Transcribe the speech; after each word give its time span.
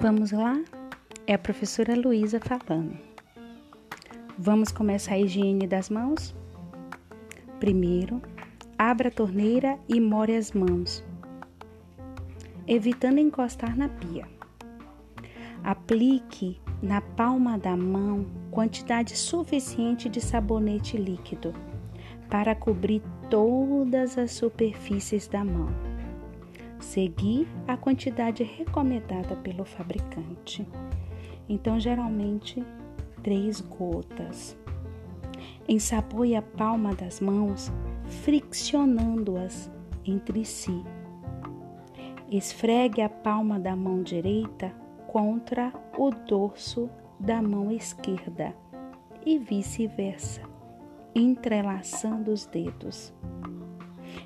Vamos 0.00 0.30
lá? 0.30 0.62
É 1.26 1.34
a 1.34 1.38
professora 1.38 1.96
Luísa 1.96 2.38
falando. 2.38 2.96
Vamos 4.38 4.70
começar 4.70 5.14
a 5.14 5.18
higiene 5.18 5.66
das 5.66 5.90
mãos? 5.90 6.36
Primeiro, 7.58 8.22
abra 8.78 9.08
a 9.08 9.10
torneira 9.10 9.76
e 9.88 10.00
more 10.00 10.36
as 10.36 10.52
mãos, 10.52 11.04
evitando 12.64 13.18
encostar 13.18 13.76
na 13.76 13.88
pia. 13.88 14.24
Aplique 15.64 16.60
na 16.80 17.00
palma 17.00 17.58
da 17.58 17.76
mão 17.76 18.24
quantidade 18.52 19.16
suficiente 19.16 20.08
de 20.08 20.20
sabonete 20.20 20.96
líquido 20.96 21.52
para 22.30 22.54
cobrir 22.54 23.02
todas 23.28 24.16
as 24.16 24.30
superfícies 24.30 25.26
da 25.26 25.44
mão. 25.44 25.87
Seguir 26.80 27.48
a 27.66 27.76
quantidade 27.76 28.42
recomendada 28.42 29.36
pelo 29.36 29.64
fabricante. 29.64 30.66
Então, 31.48 31.78
geralmente, 31.78 32.64
três 33.22 33.60
gotas. 33.60 34.56
Ensaboe 35.68 36.34
a 36.34 36.42
palma 36.42 36.94
das 36.94 37.20
mãos, 37.20 37.72
friccionando-as 38.22 39.70
entre 40.04 40.44
si. 40.44 40.82
Esfregue 42.30 43.02
a 43.02 43.08
palma 43.08 43.58
da 43.58 43.74
mão 43.74 44.02
direita 44.02 44.72
contra 45.06 45.72
o 45.96 46.10
dorso 46.10 46.88
da 47.18 47.42
mão 47.42 47.72
esquerda 47.72 48.54
e 49.24 49.38
vice-versa, 49.38 50.42
entrelaçando 51.14 52.30
os 52.30 52.46
dedos. 52.46 53.12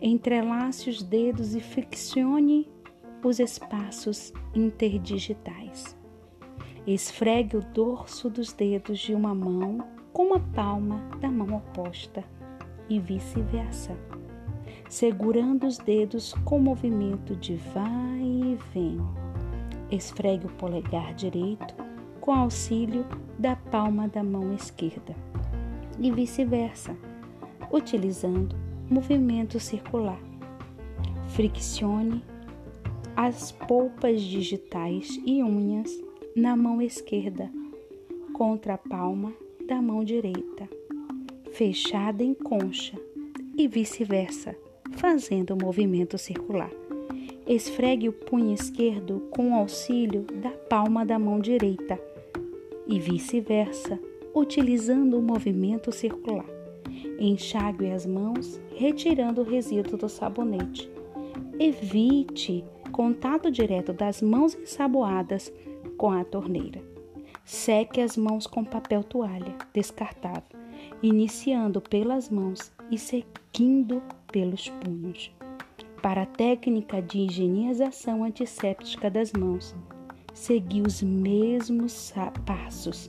Entrelace 0.00 0.90
os 0.90 1.02
dedos 1.02 1.54
e 1.54 1.60
friccione 1.60 2.68
os 3.24 3.40
espaços 3.40 4.32
interdigitais. 4.54 5.96
Esfregue 6.86 7.56
o 7.56 7.60
dorso 7.60 8.30
dos 8.30 8.52
dedos 8.52 8.98
de 9.00 9.14
uma 9.14 9.34
mão 9.34 9.78
com 10.12 10.34
a 10.34 10.40
palma 10.40 11.00
da 11.20 11.30
mão 11.30 11.56
oposta 11.56 12.22
e 12.88 13.00
vice-versa, 13.00 13.96
segurando 14.88 15.66
os 15.66 15.78
dedos 15.78 16.32
com 16.44 16.60
movimento 16.60 17.34
de 17.34 17.56
vai 17.56 18.22
e 18.22 18.58
vem. 18.72 19.00
Esfregue 19.90 20.46
o 20.46 20.52
polegar 20.52 21.14
direito 21.14 21.74
com 22.20 22.32
auxílio 22.32 23.04
da 23.38 23.56
palma 23.56 24.08
da 24.08 24.22
mão 24.22 24.54
esquerda 24.54 25.14
e 25.98 26.10
vice-versa, 26.10 26.96
utilizando 27.72 28.65
movimento 28.88 29.58
circular. 29.58 30.20
Friccione 31.28 32.22
as 33.16 33.50
polpas 33.50 34.20
digitais 34.22 35.20
e 35.24 35.42
unhas 35.42 35.90
na 36.34 36.56
mão 36.56 36.80
esquerda 36.80 37.50
contra 38.32 38.74
a 38.74 38.78
palma 38.78 39.32
da 39.66 39.82
mão 39.82 40.04
direita, 40.04 40.68
fechada 41.52 42.22
em 42.22 42.34
concha 42.34 42.96
e 43.56 43.66
vice-versa, 43.66 44.54
fazendo 44.92 45.54
o 45.54 45.58
movimento 45.60 46.16
circular. 46.16 46.70
Esfregue 47.46 48.08
o 48.08 48.12
punho 48.12 48.52
esquerdo 48.52 49.20
com 49.30 49.54
auxílio 49.54 50.22
da 50.42 50.50
palma 50.50 51.04
da 51.04 51.18
mão 51.18 51.40
direita 51.40 51.98
e 52.86 53.00
vice-versa, 53.00 53.98
utilizando 54.34 55.18
o 55.18 55.22
movimento 55.22 55.90
circular. 55.90 56.55
Enxague 57.18 57.90
as 57.90 58.04
mãos, 58.04 58.60
retirando 58.74 59.40
o 59.40 59.44
resíduo 59.44 59.96
do 59.96 60.08
sabonete. 60.08 60.90
Evite 61.58 62.64
contato 62.92 63.50
direto 63.50 63.92
das 63.92 64.20
mãos 64.20 64.54
ensaboadas 64.54 65.52
com 65.96 66.10
a 66.10 66.24
torneira. 66.24 66.82
Seque 67.44 68.00
as 68.00 68.16
mãos 68.16 68.46
com 68.46 68.64
papel 68.64 69.02
toalha 69.02 69.54
descartável, 69.72 70.58
iniciando 71.02 71.80
pelas 71.80 72.28
mãos 72.28 72.72
e 72.90 72.98
seguindo 72.98 74.02
pelos 74.30 74.68
punhos. 74.68 75.30
Para 76.02 76.22
a 76.22 76.26
técnica 76.26 77.00
de 77.00 77.20
higienização 77.20 78.24
antisséptica 78.24 79.10
das 79.10 79.32
mãos, 79.32 79.74
seguir 80.34 80.82
os 80.82 81.02
mesmos 81.02 82.12
passos 82.44 83.08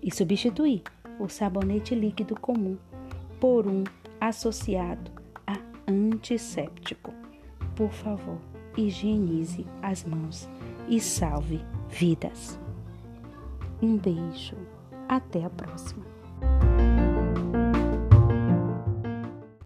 e 0.00 0.14
substituir 0.14 0.82
o 1.18 1.28
sabonete 1.28 1.94
líquido 1.94 2.38
comum 2.38 2.76
por 3.42 3.66
um 3.66 3.82
associado 4.20 5.10
a 5.44 5.58
antisséptico. 5.88 7.12
Por 7.74 7.90
favor, 7.90 8.38
higienize 8.76 9.66
as 9.82 10.04
mãos 10.04 10.48
e 10.86 11.00
salve 11.00 11.60
vidas. 11.88 12.56
Um 13.82 13.98
beijo, 13.98 14.54
até 15.08 15.44
a 15.44 15.50
próxima. 15.50 16.04